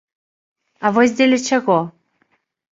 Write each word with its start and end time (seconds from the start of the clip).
А 0.85 0.93
вось 0.97 1.15
дзеля 1.21 1.39
чаго? 1.53 1.79